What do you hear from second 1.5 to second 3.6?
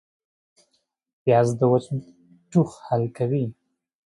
د وچ ټوخ حل کوي